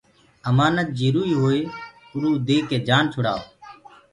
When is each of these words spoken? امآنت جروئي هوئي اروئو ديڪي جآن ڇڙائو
امآنت 0.49 0.87
جروئي 0.99 1.33
هوئي 1.41 1.61
اروئو 2.15 2.43
ديڪي 2.47 2.77
جآن 2.87 3.03
ڇڙائو 3.13 3.41